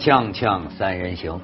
[0.00, 1.42] 锵锵三人行，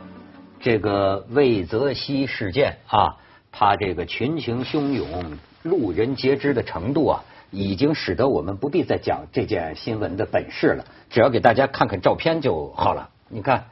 [0.61, 3.19] 这个魏则西事件啊，
[3.53, 13.11] 他这个群情汹涌、路人皆知的程度啊，已经使得我们不必再讲这件新闻的本事了，只要给大家看看照片就好了。
[13.29, 13.67] 你看，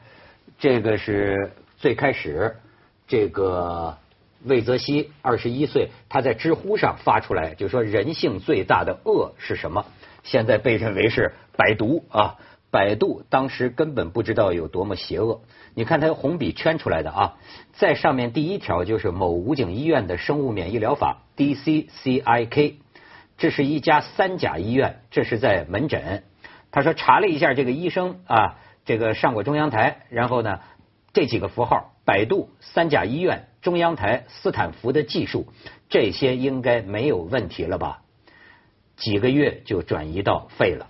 [0.59, 2.55] 这个是最开始
[3.07, 3.97] 这个
[4.43, 9.83] 魏则西二十一岁，他在知乎上发出来，就说人性最大的恶是什么？
[10.21, 12.35] 现在被认为是百毒啊。
[12.75, 15.43] 百度当时根本不知道有多么邪恶。
[15.75, 17.37] 你看它红笔圈出来的啊，
[17.71, 22.73] 在上面第一条就是某武警医院的生物免疫疗法 DCCIK，
[23.37, 26.23] 这是一家三甲医院，这是在门诊。
[26.69, 30.59] 他说查了一下这个医生啊，这个上过中央台，然后呢
[31.13, 35.47] 这几个符号，百度、三甲医院、中央台、斯坦福的技术，
[35.87, 38.01] 这些应该没有问题了吧？
[38.97, 40.87] 几个月就转移到肺了。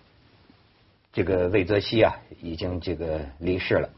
[1.16, 3.90] 这个魏则西啊，已经这个离世了。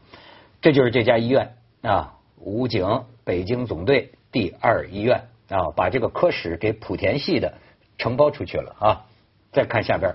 [0.62, 7.54] 这就是这家医院啊，武警北京总队第二医院啊，把这个科室给莆田系的
[7.98, 9.06] 承包出去了啊。
[9.50, 10.14] 再看下边，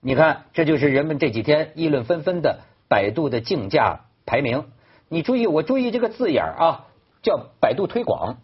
[0.00, 4.64] 你看，这就是人们这几天议论纷纷的百度的竞价排名。
[5.10, 6.86] 你注意，我注意这个字眼啊，
[7.20, 8.38] 叫百度推广，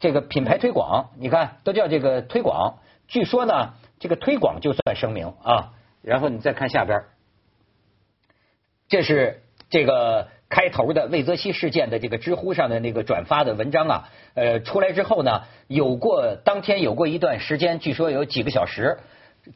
[0.00, 2.78] 这个品牌推广，你看都叫这个推广。
[3.06, 5.74] 据说呢，这个推广就算声明啊。
[6.06, 7.02] 然后你再看下边，
[8.88, 18.98] 这是这个开头的魏则西事件的这个知乎上的那个转发的文章啊，呃，出来之后呢，有过当天有过一段时间，据说有几个小时，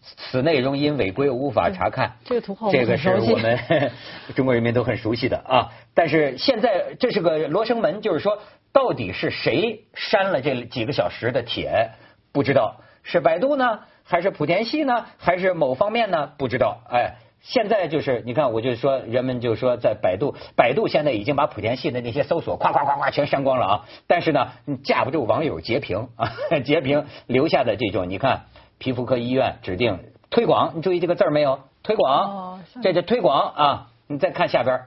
[0.02, 2.16] 此内容因违规无法查看。
[2.24, 3.92] 这个图号这个是我们
[4.34, 5.70] 中国人民都很熟悉的啊。
[5.94, 11.92] 但是现在这是个罗生门，就是说到底是谁删了这几个小时的帖？
[12.32, 12.80] 不知道
[13.10, 13.80] 是百度呢？
[14.04, 15.06] 还是莆田系呢？
[15.18, 16.30] 还是某方面呢？
[16.38, 16.80] 不知道。
[16.88, 23.84] 哎，现在就是你看，我就说人们就说在百度，百度现在已经把莆田系的那些搜索夸夸夸夸全删光了啊。
[24.06, 24.52] 但是呢，
[24.84, 26.30] 架不住网友截屏啊，
[26.64, 28.42] 截屏留下的这种，你看
[28.78, 29.98] 皮肤科医院指定
[30.30, 31.58] 推广，你注意这个字儿没有？
[31.82, 33.86] 推广，这叫推广啊。
[34.06, 34.82] 你再看下边，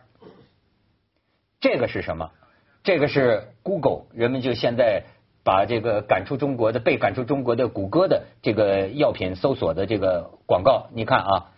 [1.60, 2.32] 这个是什么？
[2.86, 5.04] 这个是 Google，人们就现在。
[5.44, 11.52] 把这个赶出中国的被赶出中国的谷歌的这个药品搜索的这个广告，你看啊，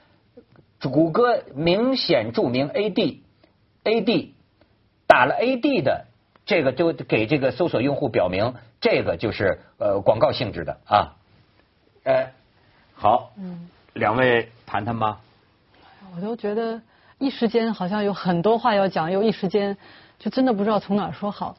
[0.81, 4.29] 谷歌明显注明 AD，AD
[5.05, 6.05] 打了 AD 的
[6.45, 11.15] 这个就给这个搜索用户表明这个就是呃广告性质的啊，
[12.03, 12.33] 哎，
[12.95, 15.19] 好，嗯，两位谈谈吧。
[16.15, 16.81] 我都觉得
[17.19, 19.77] 一时间好像有很多话要讲，又一时间
[20.17, 21.57] 就真的不知道从哪说好。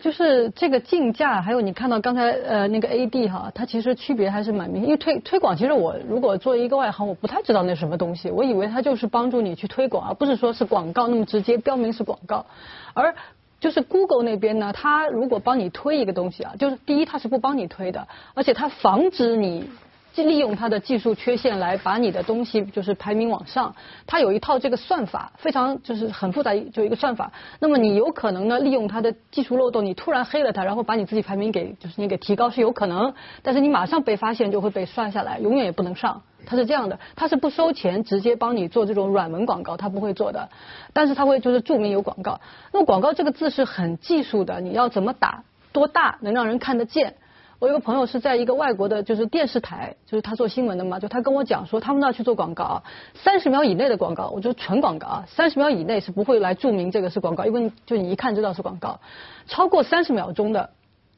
[0.00, 4.84] 就是这个竞价，还有你看到刚才呃那个 AD 哈，它其实区别还是蛮明显。
[4.84, 8.30] 因为推推广，其实我如果作为一个外行，我不太知道那什么东西。
[8.30, 12.46] 我以为它就是帮助你去推广，而不是说是广告那么直接标明是广告。
[12.94, 13.14] 而
[13.60, 19.68] 就是 Google 那边呢，它如果帮你推一个东西啊，就是第一它是不帮你推的，而且它防止你。
[20.12, 23.74] 就利用它的技术缺陷来把你的东西就是排名往上，
[24.06, 27.32] 它有一套这个算法，非常就是很复杂，就一个算法。
[27.60, 36.22] 那么你有可能呢利用它的技术漏洞，你突然黑了它，然后把你自己排名给就是你给提高是有可能，但是你马上被发现就会被刷下来，永远也不能上。
[36.46, 40.48] 它是这样的，它是不收钱，直接帮你做这种软文广告，它不会做的，
[40.92, 42.40] 但是它会就是注明有广告。
[42.72, 47.14] 那么广告这个字是很技术的，你要怎么打，多大能让人看得见？
[47.60, 52.82] 我有个朋友是在一个外国的，就是电视台，就是他做新闻的嘛，就他跟我讲说，他们那去做广告啊，
[53.14, 58.98] 三十秒以内的广告，我就纯广告啊，三十秒以内是不会来注明这个是广告，因为就你一看知道是广告，
[59.46, 60.70] 超过三十秒钟的，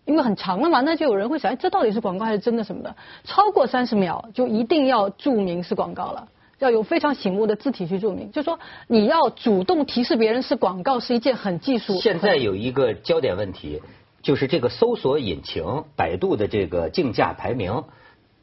[0.04, 2.97] 因为很长了嘛，那就有人会想，哎，这到底是广告还是真的什么的？
[3.22, 6.26] 超过三十秒就一定要注明是广告了，
[6.58, 8.58] 要有非常醒目的字体去注明，就说
[8.88, 12.00] 你要主动提示别人是广告是一件很技术。
[12.00, 13.81] 现在有一个焦点问题。
[14.22, 17.84] 就是这个搜索引擎，百度的这个竞价排名，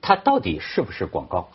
[0.01, 1.49] 它到底是不是广告？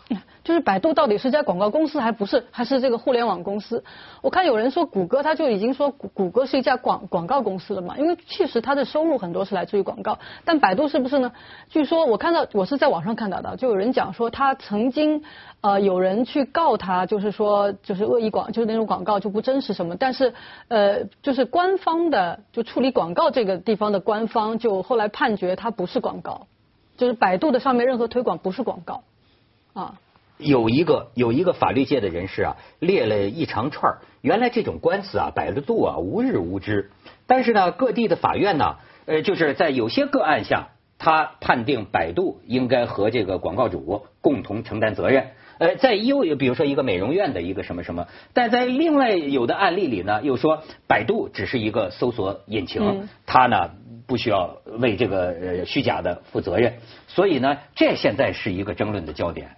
[0.44, 2.45] 就是百度到底是家广告公司还不是？
[2.51, 3.83] 还是这个互联网公司？
[4.21, 7.97] 我看有人说谷歌，他就已经说谷谷歌是一家广广告公司了嘛？
[7.97, 11.33] 因为确实它的收入很多是来自于广告，但百度是不是呢？
[11.71, 15.24] 据说我看到我是在网上看到的，就有人讲说他曾经
[15.63, 20.34] 呃有人去告他，就是说就是恶意广，就是那种广告就不真实什么，但是
[20.68, 26.47] 呃就是官方的就处理广告这个地方的官方就后来判决它不是广告，
[26.96, 29.04] 就是百度的上面任何推广不是广告
[29.72, 29.98] 啊。
[30.36, 36.91] 有一个有一个法律界的人士啊，列了一长串原来这种官司啊，百度啊无日无之。
[37.26, 38.76] 但是呢，各地的法院呢，
[39.06, 45.28] 呃，就是在有些个案下，他判定百度应该和这个广告主共同承担责任。
[45.58, 53.70] 呃，在又比如说一个美容院的一个什么什么，但在另外有的案例里呢，又说百度只是一个搜索引擎，它呢
[54.06, 56.74] 不需要为这个呃虚假的负责任，
[57.09, 59.56] 所以呢，这现在是一个争论的焦点。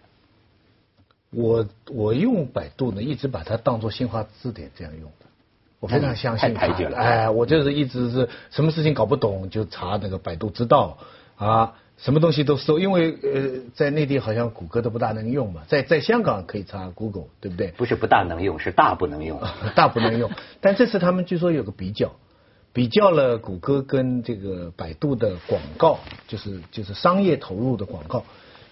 [1.31, 5.27] 我我用百度呢，一直把它当做新华字典这样用的，
[5.81, 6.67] 我非常相信它。
[6.95, 10.99] 哎，我就是一直是什么事情搞不懂就查那个百度知道
[11.37, 11.75] 啊。
[11.99, 17.69] 什么东西都搜，因为呃，在内地好像谷歌都不大能用嘛，在在香港可以查 Google，对不对？
[17.69, 19.41] 不是不大能用，是大不能用，
[19.75, 20.31] 大不能用。
[20.61, 22.13] 但这次他们据说有个比较，
[22.77, 28.23] 比较了谷歌跟这个百度的广告，就是就是商业投入的广告，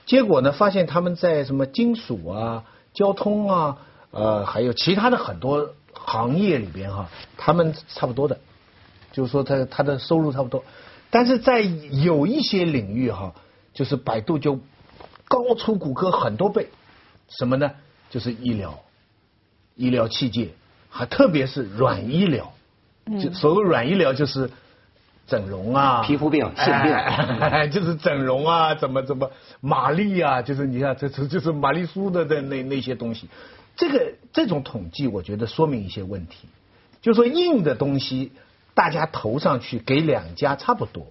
[0.04, 3.78] 结果呢，发现他们在什么金属啊、交通啊，
[4.10, 7.08] 呃，还有其他的很多行业里边哈，
[7.38, 8.40] 他们差不多的，
[9.10, 10.62] 就是说他他的收入差不多。
[11.08, 13.34] 但是在有一些领域哈，
[13.72, 14.60] 就是百度就
[15.28, 16.68] 高出谷歌很多倍，
[17.30, 17.70] 什么呢？
[18.10, 18.80] 就是医疗、
[19.76, 20.50] 医疗器械，
[20.90, 22.52] 还特别是软医疗。
[23.20, 24.50] 就所谓软医疗就是
[25.26, 26.94] 整容啊、皮肤病、性病，
[27.72, 29.30] 就是整容啊，怎么怎么
[29.60, 33.28] 玛丽啊，就是你看这这就是玛丽苏的的那那些东西。
[33.76, 36.48] 这个这种统计，我觉得说明一些问题，
[37.02, 38.32] 就说硬的东西。
[38.76, 41.06] 大家投上去给两家差不多，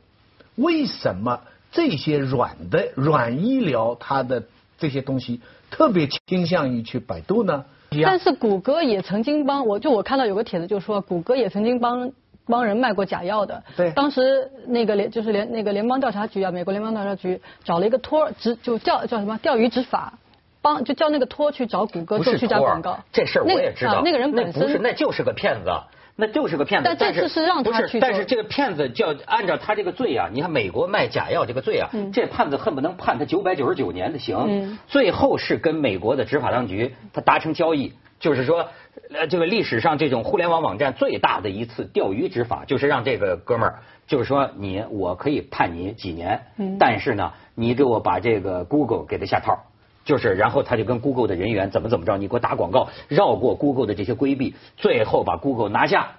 [0.56, 4.44] 为什么这些软的软医疗它的
[4.78, 5.40] 这些东西
[5.72, 7.64] 特别倾向于去百度呢？
[8.04, 12.12] 但是谷歌也曾经帮我，就我看到有个帖子就说，谷歌也曾经帮
[12.46, 13.64] 帮人卖过假药的。
[13.76, 13.92] 对。
[13.92, 20.14] 当时那个联就是联那个联邦调查局啊，美国联邦调查局找了一个托执就叫叫什么钓鱼执法，
[20.62, 23.00] 帮就叫那个托去找谷歌做虚假广告。
[23.12, 24.02] 这事儿我也知道。
[24.04, 25.72] 那个人本身不是，那就是个骗子。
[26.16, 34.78] 那就是个骗子，但这次是让他去但是这个骗子叫按照他这个罪啊，你看美国卖假药这个罪啊，这判子恨不能判他九百九十九年的刑。
[34.88, 38.68] 最后是跟美国的执法当局他达成交易，就是说，
[39.12, 46.42] 呃，这个历史上这种互联网网站最大的一次钓鱼执法，就是让这个哥们儿，就是说你我可以判你几年，
[46.80, 49.64] 但是呢，你给我把这个 Google 给他下套。
[50.06, 56.18] 就是，然后他就跟 Google 的人员怎么怎么着，你给我打广告，绕过 Google 的这些规避，最后把 Google 拿下，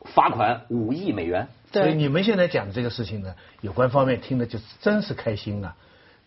[0.00, 1.46] 罚款五亿美元。
[1.72, 5.76] 所以你们现在讲的这个事情呢，有关方面听的就是真是开心啊！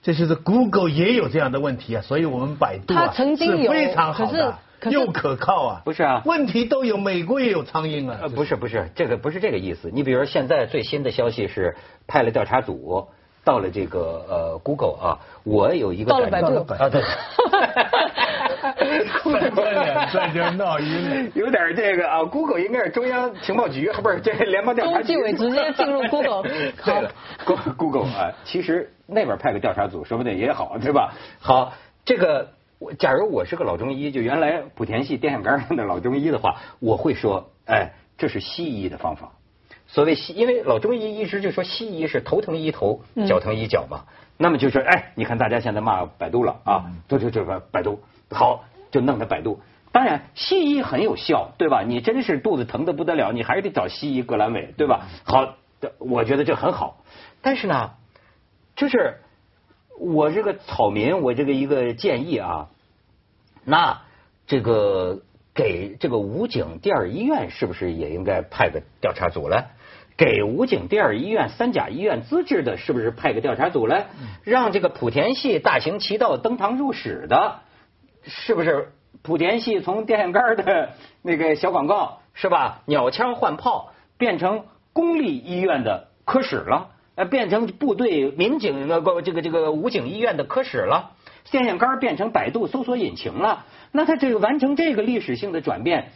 [0.01, 4.57] 这就是 Google 也有这样的问题啊，所以我们百度啊是非常好的，
[4.89, 5.81] 又可靠啊。
[5.83, 8.19] 不是啊，问题都有，美国也有苍蝇啊。
[8.21, 9.89] 呃不是不是，这个不是这个意思。
[9.93, 11.75] 你比如说现在最新的消息是
[12.07, 13.09] 派了调查组。
[13.47, 16.47] 到了这个呃，Google 啊，我有一个到了百度。
[16.77, 17.01] 啊，对，
[19.23, 19.39] 快
[19.71, 27.09] 点，再就闹晕了，有点这个啊，Google 应该是中央情报局， 不是这联邦调查局， 中纪委直接进入 Google，对了
[27.77, 31.13] ，Google 啊，其实那边派个调查组，说不定也好，对吧？
[31.39, 31.71] 好，
[32.03, 32.49] 这个
[32.79, 39.31] 我假如我是个老中医，就原来莆田系电线杆上的老中医的话，我会说，哎，这是西医的方法。
[39.87, 44.05] 所谓西，因为老中医一直就说西医是头疼医头，脚疼医脚嘛。
[44.37, 47.99] 那么就说，哎，你看大家现在骂百度了啊，就就这个百度
[48.29, 49.59] 好，就弄的百度。
[49.91, 51.81] 当然，西医很有效，对吧？
[51.81, 55.07] 你真是肚子疼的不得了，你还是得找西医葛兰伟，对吧？
[55.23, 55.55] 好，
[55.97, 57.03] 我觉得这很好。
[57.41, 57.91] 但是呢，
[58.75, 59.21] 就是
[59.97, 62.69] 我这个草民，我这个一个建议啊，
[63.63, 64.01] 那
[64.45, 65.21] 这个
[65.55, 69.69] 给这个武警第二医院是不是也应该派个调查组来？
[70.17, 74.07] 给武警第二医院、三甲医院资质的，是不是派个调查组来，
[74.43, 77.59] 让这个莆田系大行其道登堂入室的，
[78.23, 78.93] 是不是
[79.23, 80.89] 莆田系从电线杆的
[81.21, 82.81] 那个小广告是吧？
[82.85, 91.11] 鸟枪换炮变成公立医院的科室了，呃，变成部队民警那个这个这个武警医院的科室了，
[91.51, 96.11] 电线杆变成百度搜索引擎了，那他这个完成这个历史性的转变，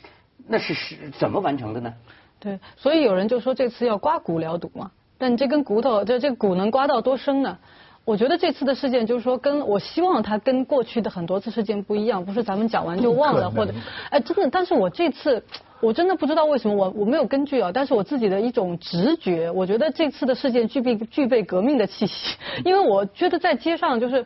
[0.48, 1.93] 那是是怎么完成的呢？
[2.41, 7.57] 对，所以有人就说这次要刮骨疗毒嘛，但这根骨头，这这骨能刮到多深呢？
[8.03, 13.71] 我觉得这次的事件就是说，跟我希望它跟过去的很多次事件不一样，不是咱们讲完就忘了，或者，
[14.10, 15.43] 哎，真的，但是我这次
[15.81, 24.25] 我真的不知道为什么，我我没有根据啊，但是我自己的一种直觉，我觉得这次的事件具备具备革命的气息，因为我觉得在街上就是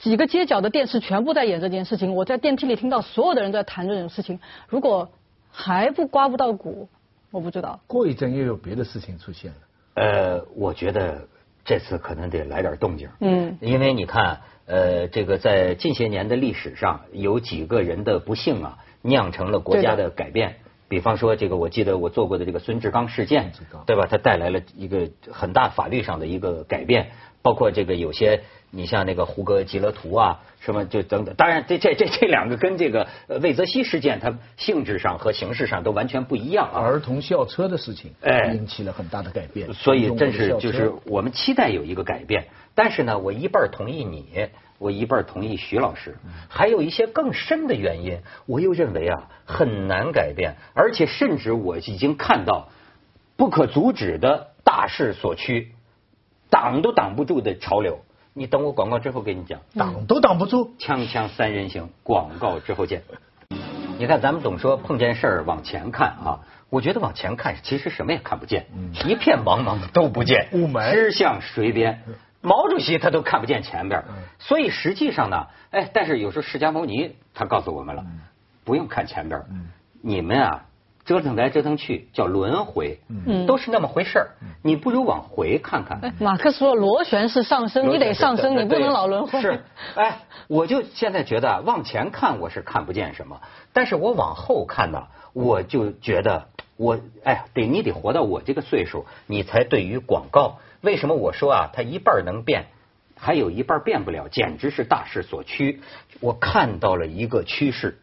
[0.00, 5.08] 几个街角的电视全部在演这件事情，我在电梯里听到所有的人在谈这种事情，如果
[5.52, 6.88] 还不刮不到骨。
[7.30, 9.56] 我不知道，过一阵又有别的事情出现了。
[9.94, 11.28] 呃，我觉得
[11.64, 13.08] 这次可能得来点动静。
[13.20, 20.56] 嗯，因为你看，呃，这个在近些年的历史上，有几个人的不幸啊，酿成了国家的改变。
[20.88, 23.52] 比方说这个，我记得我做过的这个孙志刚事件
[23.86, 24.06] 对吧？
[24.10, 27.10] 它带来了一个很大法律上的一个改变，
[27.42, 28.40] 包括这个有些
[28.70, 31.34] 你像那个胡歌极乐图啊，什么就等等。
[31.34, 36.80] 当然，这这这这两个跟这个呃魏则西事件，它性质上和形式上都完全不一样啊。
[36.80, 39.72] 儿童校车的事情，哎引起了很大的改变。
[39.74, 46.16] 所以真中国的校车是就是我们期待有一个改变，但是呢，我一半儿同意你，我一半儿同意徐老师，
[46.48, 52.68] 还有一些更深的原因，我又认为啊很难改变，而且甚至我已经看到
[53.36, 55.72] 不可阻止的大势所趋，
[56.48, 58.00] 挡都挡不住的潮流。
[58.34, 59.60] 你等我广告之后给你讲。
[59.74, 60.72] 挡都挡不住。
[60.78, 63.02] 锵锵三人行，广告之后见。
[63.98, 68.66] 你看，咱们总说碰见事儿往前看啊，我觉得往前看其实什么也看不见，
[69.08, 72.04] 一片茫茫都不见，雾霾知向谁边。
[72.40, 74.02] 毛主席他都看不见前边，
[74.38, 78.04] 所以实际上呢，哎，但是有时候释迦牟尼他告诉我们了，
[78.64, 79.42] 不用看前边，
[80.02, 80.64] 你们啊
[81.04, 83.46] 折腾来折腾去叫轮回，嗯。
[83.46, 84.28] 都是那么回事儿，
[84.62, 85.98] 你不如往回看看。
[86.02, 89.40] 哎，马克思说螺旋式上升，你得上升，你不能老轮回。
[89.40, 89.64] 是，
[89.96, 90.18] 哎，
[90.48, 93.40] 我就现在觉得往前看我是看不见什么，
[93.72, 102.66] 但是我往后看呢，我就觉得我哎呀，得你得活到我这个岁数，你才对于广告，为什么我说啊，它一半能变，
[103.16, 105.80] 还有一半变不了，简直是大势所趋。
[106.20, 107.98] 我看到了一个趋势。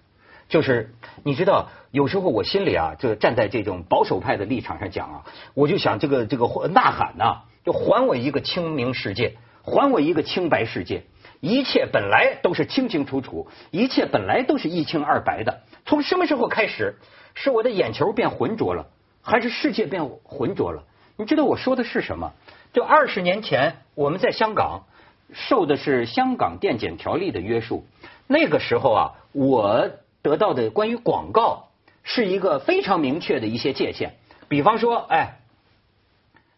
[0.50, 11.04] 就是你知道，有时候我心里啊，就站在这种保守派的立场上讲啊，我就想这个这个呐喊呐、就还我一个清明世界，还我一个清白世界。
[11.42, 15.62] 一切本来都是清清楚楚，一切本来都是一清二白的。
[15.86, 16.96] 从什么时候开始，
[17.36, 18.88] 是我的眼球变浑浊了，
[19.22, 20.84] 还是世界变浑浊了？
[21.18, 22.34] 你知道我说的是什么？
[22.74, 24.84] 就二十年前我们在香港
[25.32, 27.86] 受的是香港电检条例的约束，
[28.28, 29.90] 那个时候啊，我
[30.22, 31.70] 得到的关于广告
[32.04, 34.16] 是一个非常明确的一些界限，
[34.50, 35.40] 比方说，哎，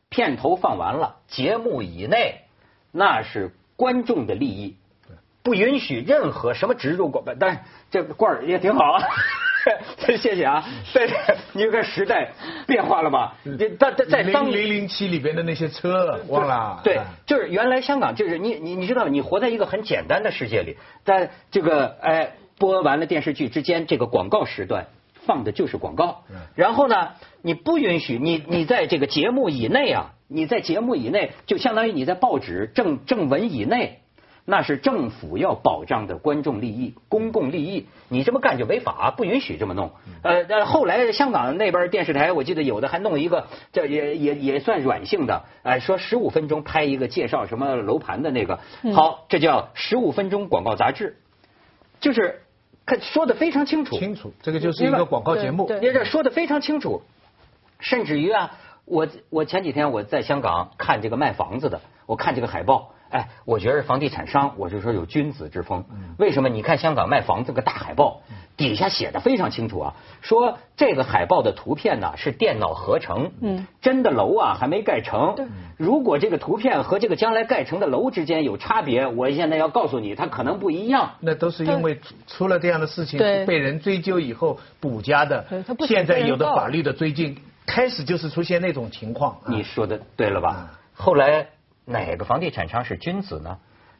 [0.09, 2.41] 片头放完了，节目以内
[2.91, 4.77] 那是观众的利益，
[5.47, 7.31] 不允许任何什么植入广告。
[7.39, 9.01] 但是这个罐儿也挺好啊，
[10.17, 10.61] 谢谢啊。
[10.93, 11.15] 但是
[11.53, 12.33] 你看时代
[12.67, 13.37] 变化了吧？
[14.51, 16.81] 零零零七里边的那些车忘了？
[16.83, 20.75] 对哎，就是原来香港就是你你你知道，你活在一个很简单的世界里，
[21.05, 24.87] 但这个哎播完了电视剧之间，这个广告时段
[25.25, 26.25] 放的就是广告。
[26.55, 27.11] 然后呢，
[27.41, 34.01] 你不允许你你在这个节目以内啊，你在节目以内，就相当于你在报纸正正文以内。
[34.49, 39.91] 那是政府要保障的观众利益、公共利益，你这么干就违法，不允许这么弄。
[40.23, 48.61] 呃，呃后来香港那边电视台，我记得有的还弄一个，这也也也算软性的，哎，说十五分钟拍一个介绍什么楼盘的那个，
[48.95, 51.17] 好，这叫十五分钟广告杂志，
[51.99, 52.43] 就是
[52.85, 55.67] 看说的非常清楚，清楚，这个就是一个广告节目。
[55.67, 57.01] 对你这说的非常清楚，
[57.81, 65.85] 甚至于啊，我我前几天我在香港看这个卖房子的，我看这个海报，哎，我觉得房地产商，我就说有君子之风。
[66.17, 66.49] 为什么？
[66.49, 68.21] 你看香港卖房子个大海报，
[68.55, 75.35] 底下写的非常清楚啊，说这个海报的图片呢是电脑合成，嗯，真的楼啊还没盖成。
[75.77, 81.11] 如果这个图片和这个将来盖成的楼之间有差别，我现在要告诉你，它可能不一样。
[81.19, 85.45] 那都是因为出出了这样的事情对被人追究以后补加的
[85.87, 89.33] 现在有的法律的追进，开始就是出现那种情况。
[89.43, 90.71] 啊你说的对了吧？
[90.93, 91.47] 后来
[91.87, 93.57] 哪个房地产商是君子呢？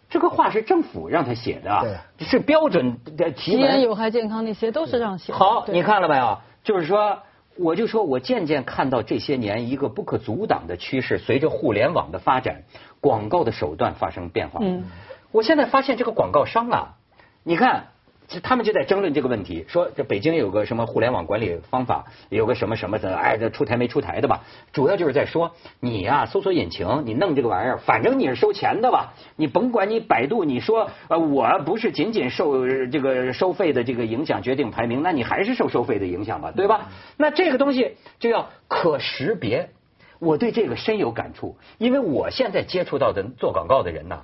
[0.10, 1.84] 这个话是政府让他写的啊，
[2.20, 3.82] 是标准的题吸烟文。
[3.82, 5.38] 有害健康那些都是让写的。
[5.38, 6.40] 好，你看了没有？
[6.64, 7.20] 就是说，
[7.58, 12.64] 我就说我渐渐看到这些年一个不可阻挡的趋势，随着互联网的发展，
[13.02, 14.60] 广告的手段发生变化。
[14.62, 14.86] 嗯，
[15.32, 16.96] 我现在发现这个广告商啊，
[17.44, 17.88] 你看。
[18.44, 24.44] 他们就在争论这个问题，说这北京有个什么互联网管理方法，有个什么什么的，哎，这出台没出台的吧？
[24.74, 29.14] 主要就是在说你呀、搜索引擎你弄这个玩意儿，反正你是收钱的吧？
[29.36, 36.90] 你甭管你百度，你说呃我不是仅仅受这个收费的这个影响决定排名，那你还是受收费的影响吧，对吧？
[37.16, 39.70] 那这个东西就要可识别。
[40.20, 44.24] 我对这个深有感触，因为我现在接触到的做广告的人呐。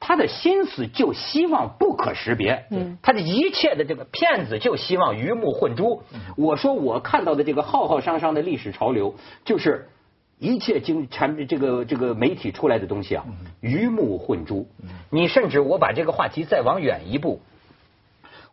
[0.00, 6.02] 他的心思就希望不可识别，嗯他的一切的这个骗子就希望鱼目混珠。
[6.38, 9.14] 我说我看到的这个浩浩汤汤的历史潮流，
[9.44, 9.90] 就是
[10.38, 13.26] 一切经产这个这个媒体出来的东西啊，
[13.60, 14.68] 鱼目混珠。
[15.10, 17.42] 你甚至我把这个话题再往远一步，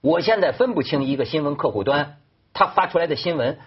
[0.01, 2.18] 我现在分不清一个新闻客户端
[2.54, 3.58] 他发出来的新闻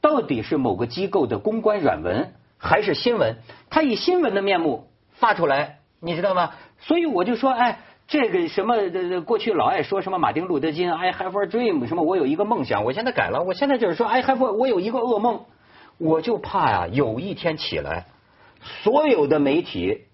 [0.00, 3.36] 到底是某个机构的公关软文还是新闻，
[3.70, 5.76] 他以新闻的面目发出来。
[6.00, 6.52] 你知道吗？
[6.80, 15.44] 所以我就说，哎，这个什么呃过去老爱说什么马丁路德金 I have a dream 什么我有一个梦想，我现在改了，我现在就是说 I have a, 我有一个噩梦，
[15.98, 18.06] 我就怕呀有一天起来，
[18.82, 20.04] 所有的媒体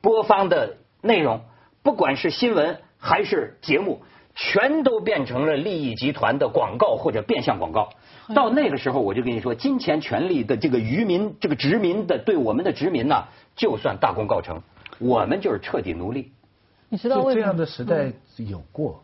[0.00, 1.40] 播放的内容，
[1.82, 4.02] 不管是新闻还是节目，
[4.34, 7.90] 全都变成了利益集团的广告或者变相广告。
[8.34, 14.62] 到那个时候，我就跟你说，金钱权力的这个渔民，这个殖民的对我们的殖民呐，就算大功告成，
[14.98, 16.32] 我们就是彻底奴隶。
[16.88, 17.40] 你知道为什么？
[17.40, 19.02] 这样的时代有过，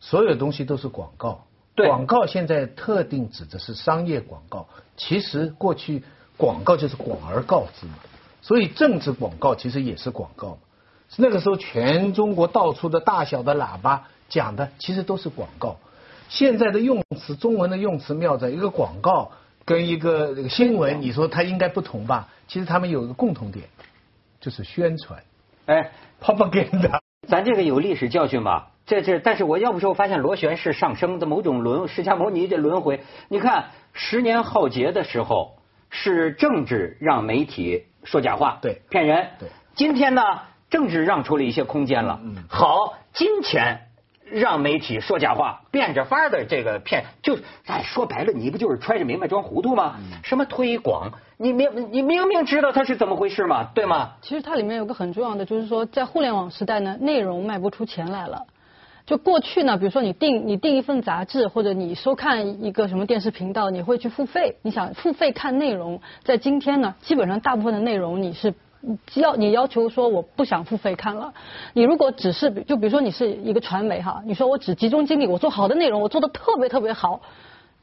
[0.00, 1.46] 所有东西都是广告。
[1.74, 4.66] 对广告现在特定指的是商业广告，
[4.96, 6.02] 其实过去
[6.38, 7.94] 广告就是广而告之嘛，
[8.40, 10.58] 所以政治广告其实也是广告嘛。
[11.16, 15.76] 那个时候，全中国到处的大小的喇叭讲的其实都是广告。
[16.30, 19.32] 现在的用词，中文的用词妙在一个广告
[19.66, 22.28] 跟一个这个新闻，你说它应该不同吧？
[22.48, 23.68] 其实他们有一个共同点，
[24.46, 25.20] 就是宣传
[25.66, 25.90] 哎
[26.22, 27.00] ，propaganda。
[27.26, 28.70] 咱这个有历史教训吧？
[28.86, 33.00] 这这，但是我要不说，我发现螺旋式上升的某种轮释迦牟尼这轮回。
[33.26, 35.56] 你看，十年浩劫的时候
[35.90, 39.30] 是政治让媒体说假话，对骗人。
[39.40, 40.22] 对，今天呢，
[40.70, 42.20] 政治让出了一些空间了。
[42.22, 43.88] 嗯好，金钱
[44.30, 49.96] 让媒体说假话，变着法儿的这个骗，就哎说白了，你不就是揣着明白装糊涂吗？
[49.98, 54.14] 嗯什么推广，你明你明明知道它是怎么回事嘛，对吗？
[54.22, 58.42] 其实它里面有个很重要的，就是说在互联网时代呢，内容卖不出钱来了。
[59.06, 64.56] 就过去呢，比如说你订你订一份杂志，或者你收看一个什么电视频道，你会去付费。
[64.62, 68.52] 你想付费看内容，在今天呢，基本上大部分的内容你是
[69.14, 71.32] 要你要求说我不想付费看了。
[71.72, 77.20] 你如果只是就比如说你是一个传媒哈，你说我只集中精力，我做好的内容，我做的特别特别好，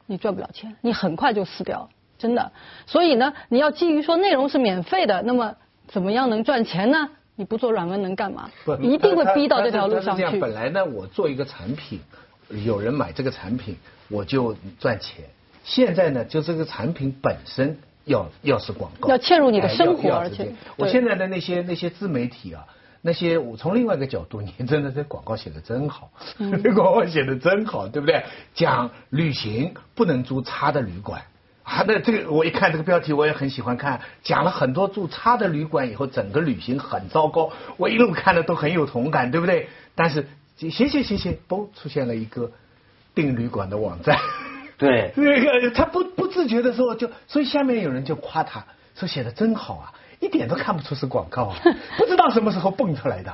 [0.05, 2.51] 你赚不了钱，你很快就死掉，真的。
[2.85, 5.55] 所以呢，你要基于说内容是免费的，那么
[5.87, 7.09] 怎么样能赚钱呢？
[7.35, 8.49] 你不做软文能干嘛？
[8.63, 10.39] 不一定会逼到这条路上去。
[10.39, 11.99] 本来呢，我做一个产品，
[12.63, 13.75] 有人买这个产品，
[14.07, 15.25] 我就赚钱。
[15.63, 22.65] 现在呢，就这个产品本身要要是广告，要嵌入你的哎生活而且我现在的那些那些自媒体啊，
[23.01, 28.23] 那些我从另外一个角度， 你真的这广告写的真好，嗯 这广告写的真好，对不对？
[28.53, 31.21] 讲旅行不能住差的旅馆。
[31.63, 39.69] 啊，那这个我一看这个标题，我也很喜欢看，讲了很多住差的旅馆以后，整个旅行很糟糕，我一路看的都很有同感，对不对？
[39.95, 42.51] 但是写写写写，嘣，出现了一个
[43.15, 44.19] 订旅馆的网站，
[44.77, 51.57] 对那个 他不不自觉的时候就，所以下面有人就夸他说写的真好啊，一点都看不出是广告啊，
[51.97, 53.33] 不知道什么时候蹦出来的。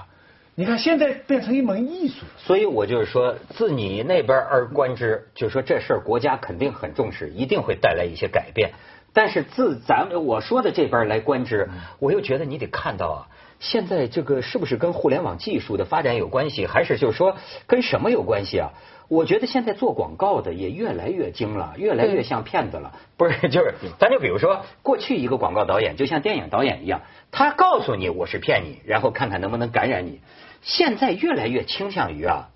[0.56, 8.71] 你看现在变成一门艺术，所以我就是说，自你那边而观之，就是说这事儿国家肯定很重视，一定会带来一些改变。
[9.13, 13.28] 但是自咱们我说的这边来观之，我又觉得你得看到啊，
[13.62, 18.73] 现在这个是不是跟互联网技术的发展有关系，还是就是说跟什么有关系啊？
[19.10, 22.93] 我觉得现在做广告的也越来越精了，越来越像骗子了。
[23.17, 30.22] 不是， 就是咱就比如说，过去一个广告导演就像电影导演一样，他告诉你我是骗你，然后看看能不能感染你。
[30.62, 32.50] 现在越来越倾向于啊，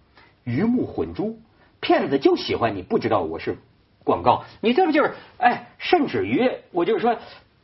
[0.44, 1.40] 鱼目混珠，
[1.80, 3.58] 骗子就喜欢你不知道我是
[4.04, 7.18] 广告，你这不就是哎，甚至于我就是说，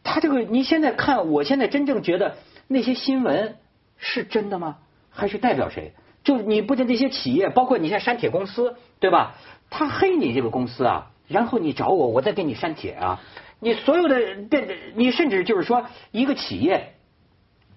[0.04, 3.56] 他这个你现在看，我现在真正觉得那些新闻
[3.98, 4.78] 是真的吗？
[5.12, 5.94] 还是代表谁？
[6.30, 9.34] 就你不仅这些企业，包括你像删帖公司，对吧？
[9.72, 13.20] 他黑你这个公司啊，然后你找我，我再给你删帖啊。
[13.60, 16.94] 你所有的这，你甚至就是说，一个企业，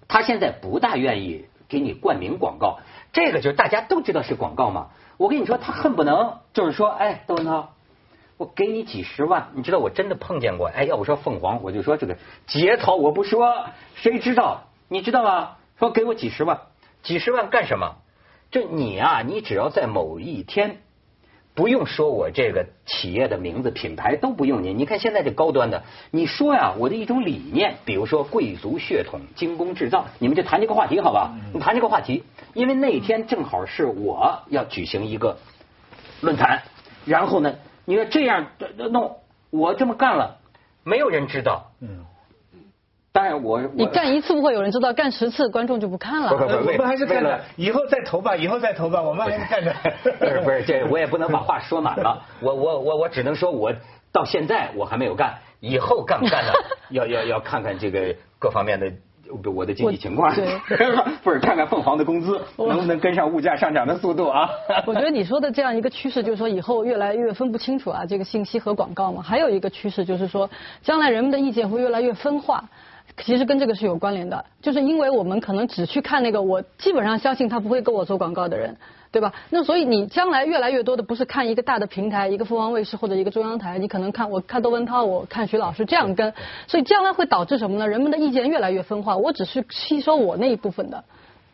[0.07, 2.77] 他现在不大愿意给你冠名广告，
[3.11, 4.89] 这个就是大家都知道是广告嘛。
[5.17, 7.73] 我跟你说，他恨不能就是说，哎，窦文涛，
[8.37, 14.65] 我给你几十万，你知道我真的碰见过，哎，要不说凤凰，我就说这个节操我不说，谁知道？
[14.89, 15.55] 你知道吗？
[15.79, 16.61] 说给我几十万，
[17.01, 17.95] 几十万干什么？
[18.53, 20.77] 这你啊，你只要在某一天。
[21.55, 24.73] 不用说我这个企业的名字、品牌都不用你。
[24.73, 31.33] 你看现在这高端的，你说呀，我的一种理念，比如说贵族血统、精工制造，你们就谈这个话题好吧？
[31.53, 35.37] 你谈这个话题，因为那天正好是我要举行一个
[36.21, 36.63] 论坛，
[37.05, 38.47] 然后呢，你说这样
[38.91, 39.17] 弄，
[39.51, 40.39] 我这么干了，
[40.83, 41.71] 没有人知道。
[41.81, 42.05] 嗯，
[43.13, 46.29] 当然我你干一次不会有人知道，干十次观众就不看了。
[46.29, 49.71] 不不不我们还是看为了着，以后再投吧，以后再投吧，我们还是看着。
[50.19, 52.19] 不是不是，这我也不能把话说满了。
[52.41, 53.71] 我我我我只能说，我
[54.11, 56.51] 到现在我还没有干，以后干不干呢？
[56.89, 58.91] 要要要看看这个各方面的
[59.55, 60.45] 我的经济情况对，
[61.23, 64.49] 不是看看凤凰的工资能不能跟上物价上涨的速度啊？
[64.87, 69.21] 我觉得你说的这样一个趋势，就是说以后越来越分不清楚啊，这个信息和广告嘛。
[69.21, 70.49] 还有一个趋势就是说，
[70.81, 72.63] 将来人们的意见会越来越分化。
[73.17, 78.75] 其实跟这个是有关联的，就是因为我们可能只去看那个我基本上相信他不会跟我做广告的人，
[79.11, 79.33] 对吧？
[79.51, 86.33] 那所以你将来越来越多的不是看一个大的平台，一个凤凰卫视或者一个中央台，你可能看我看窦文涛，我看徐老师这样跟，
[86.67, 87.87] 所以将来会导致什么呢？
[87.87, 91.03] 人们的意见越来越分化，我只是吸收我那一部分的。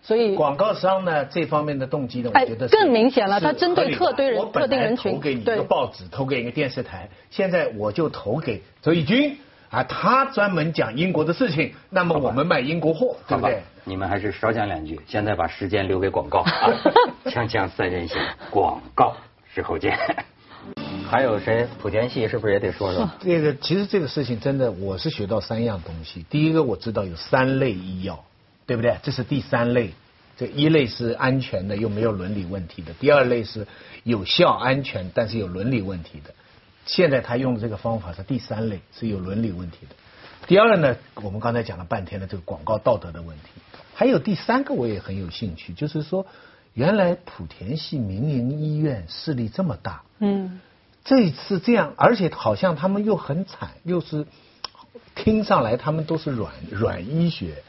[0.01, 9.37] 所以广告商呢这方面的动机呢，哎我觉得是更明显了是他针对特堆人我本来特定人群投给你一个报纸，投给一个电视台，现在我就投给周轶君
[9.69, 13.61] 啊，他专门讲英国的事情，那么我们卖英国货，对不对？
[13.83, 16.51] 你们还是少讲两句，现在把时间留给广告啊！
[17.25, 18.17] 锵锵三人行，
[18.49, 19.15] 广告
[19.53, 19.97] 之后见。
[21.09, 21.67] 还有谁？
[21.81, 23.09] 莆田系是不是也得说说？
[23.21, 26.25] 这个其实这个事情真的，我是学到三样东西。
[26.29, 28.23] 第一个我知道有三类医药，
[28.65, 28.97] 对不对？
[29.03, 29.91] 这是第三类。
[30.37, 33.67] 这一类是安全的又没有伦理问题的，第二类是
[34.03, 36.33] 有效安全但是有伦理问题的。
[36.89, 39.95] 现在他用的这个方法是第三类，是有伦理问题的。
[40.47, 43.43] 第二呢，我们刚才讲了半天的这个广告道德的问题。
[43.93, 46.25] 还有第三个我也很有兴趣，就是说
[46.73, 50.59] 原来莆田系民营医院势力这么大，嗯，
[51.05, 54.25] 这一次这样，而且好像他们又很惨，又是
[55.13, 57.61] 听上来他们都是软软医学。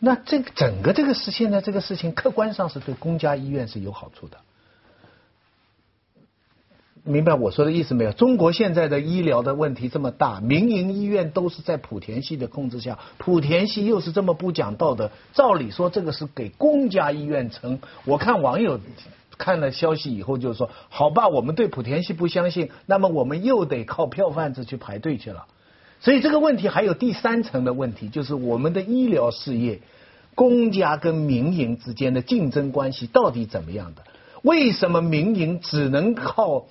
[0.00, 4.38] 那这个整个这个事，现在这个事情客观上是对公家医院是有好处的。
[7.02, 8.12] 明白我说的意思没有？
[8.12, 17.80] 中国现在的医疗的问题这么大，民营医院都是在莆田系的控制下，莆田系又是这么不讲道德，照理说这个是给公家医院撑。
[18.04, 18.78] 我看网友
[19.38, 25.46] 看了消息以后就说：“好吧，我们对莆田系不相信，那么我们又得靠票贩子去排队去了。”
[26.00, 29.80] 所以这个问题还有第三层的问题，就是我们的医疗事业，
[30.34, 34.02] 公家跟民营之间的竞争关系到底怎么样的？
[34.42, 36.66] 为什么民营只能靠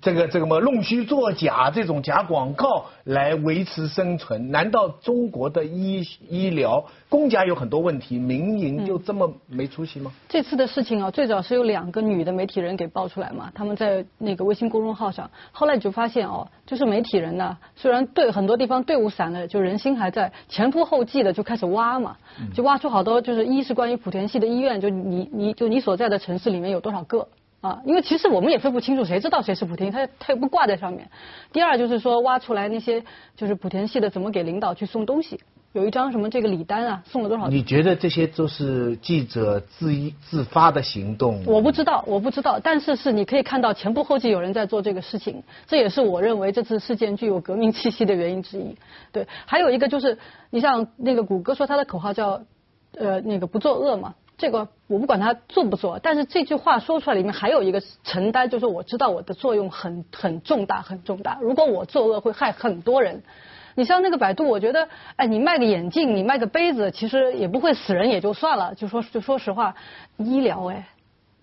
[0.00, 4.50] 这个这个么弄虚作假这种假广告来维持生存？
[4.50, 10.12] 难道中国的医医疗公家有很多问题，民营就这么没出息吗？
[10.28, 22.16] 这次的事情啊，最早是有两个女的媒体人给爆出来嘛，他们在那个微信公众号上，后来就发现哦，就是媒体人呢，虽然对很多地方队伍散了，就人心还在，前仆后继的就开始挖嘛，
[22.54, 27.28] 就挖出好多就是一是关于莆田系的医院，就你你就你所在的城市里面有多少个。
[27.64, 31.08] 啊，因为其实我们也分不清楚，谁知道谁是莆田，他他又不挂在上面。
[31.50, 33.02] 第二就是说挖出来那些
[33.36, 35.40] 就是莆田系的怎么给领导去送东西，
[35.72, 37.48] 有一张什么这个礼单啊，送了多少？
[37.48, 41.42] 你觉得这些都是记者自一自发的行动？
[41.46, 48.76] 我不知道，我不知道，但是是你可以看到前仆后继有人在做这个事情，这也是我认为这次事件具有革命气息的原因之一。
[49.10, 50.18] 对，还有一个就是，
[50.50, 52.42] 你像那个谷歌说他的口号叫
[52.98, 54.14] 呃那个不作恶嘛。
[54.36, 61.38] 这个我不管他做不做，但是这句话说出来里面还有一个承担，就是我知道我的作用很很重大很重大。
[61.40, 63.22] 如果我作恶会害很多人，
[63.76, 68.74] 你像那个百度，我觉得，哎，你卖个眼镜，你卖个杯子，其实也不会死人也就算了。
[68.74, 69.74] 就说就说实话，
[70.16, 70.88] 医疗哎，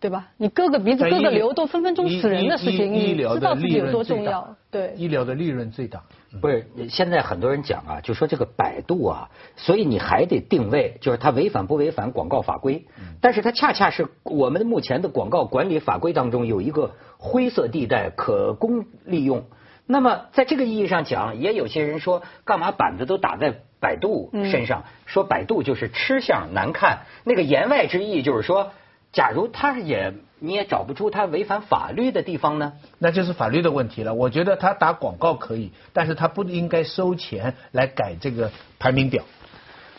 [0.02, 0.30] 对吧？
[0.38, 4.58] 你割个鼻子割个瘤都分分钟死人的事情，你知道自己有多重要？
[4.72, 6.02] 对，医疗的利润最大。
[6.42, 12.88] 不是，现在很多人讲啊，就说这个百度啊，所以你还得定位，就是它违反不违反广告法规？
[13.22, 19.46] 但是它恰恰是我们目前的广告管理法规当中有一个灰色地带可供利用。
[19.86, 24.84] 那么在这个意义上讲，也有些人说，干嘛板子都打在百度身上？
[25.06, 28.72] 说百度就是吃相难看，那个言外之意就是说，
[29.14, 32.74] 假如他也你也找不出他违反法律的地方呢？
[32.98, 34.14] 那就是法律的问题了。
[34.14, 39.24] 我觉得他打广告可以，但是他不应该收钱来改这个排名表。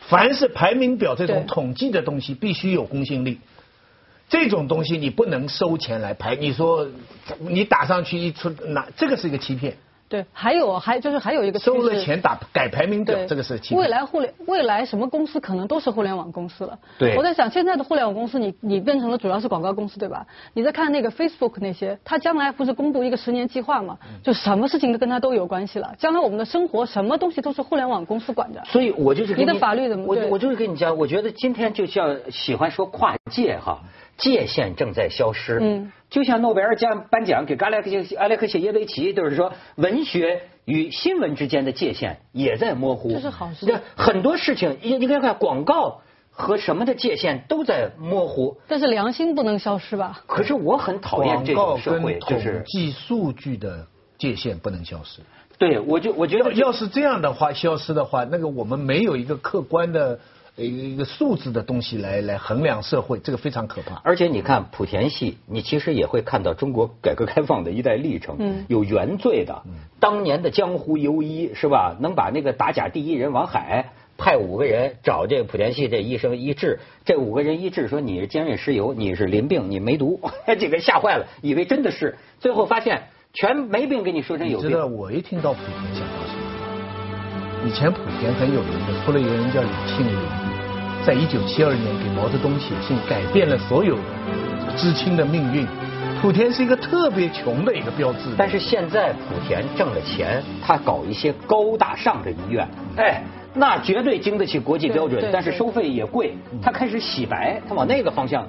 [0.01, 3.40] 凡是排名表这种统计的东西，必须有公信力。
[4.29, 6.35] 这种东西你不能收钱来排。
[6.37, 6.88] 你说
[7.38, 9.77] 你打上去一出，那这个是一个欺骗。
[10.12, 13.81] 对，还有还就是还有一个收了钱打改排名表，这个是欺骗。
[13.81, 16.79] 未来互联未来什么公司可能都是互联网公司了。
[16.98, 20.27] 对，我在想现在的互联网公司，你你变成了主要是广告公司对吧？
[20.53, 23.96] 你在看那个 Facebook 那些，它将来不是公布一个十年计划嘛？
[24.22, 25.94] 就什么事情都跟它都有关系了。
[25.96, 28.62] 将来我们的生活什么东西都是互联网公司管着。
[28.66, 30.05] 所以我就是你的法律怎么？
[30.07, 33.81] 我我就是跟你讲，我觉得今天就像喜欢说跨界哈。
[34.18, 43.81] 界限正在消失，嗯，就像诺贝尔奖颁奖给阿列克谢阿列克谢耶维奇，就是说文学与新闻之间的界限也在模糊，这是好事。
[43.96, 50.22] 很多事情，你你看看广告和什么的界限都在模糊，但是良心不能消失吧？
[50.27, 53.87] 可是我很讨厌这种社会，就是统计数据的
[54.18, 55.20] 界限不能消失。
[55.59, 60.20] 对，我就我觉得要是这样的话，消失的话，那个我们没有一个客观的。
[60.57, 64.01] 一个数字的东西来来衡量社会，这个非常可怕。
[64.05, 69.62] 而且你看莆田系，你其实也会看到中国改革开放的一代历程，嗯有原罪的，
[69.99, 71.97] 当年的江湖游医是吧？
[72.01, 80.21] 能把那个打假第一人王海派五个人找这个莆田系这医生医治，这五个人医治说你是尖锐湿疣，你是淋病，你没毒，
[80.61, 84.85] 这个吓坏了，以为真的是，最后发现全没病，给你说成有你知道。
[84.85, 86.41] 我一听到莆田讲到什么？
[87.64, 90.14] 以前莆田很有名的，出了一个人叫李庆龄，
[91.07, 93.96] 在一九七二年给毛泽东写信，改变了所有
[94.77, 95.66] 知青的命运。
[96.20, 98.31] 莆田是一个特别穷的一个标志。
[98.37, 103.22] 但是现在莆田挣了钱，他搞一些高大上的医院，哎，
[103.55, 106.37] 那绝对经得起国际标准但是收费也贵。
[106.61, 108.46] 他开始洗白，他往那个方向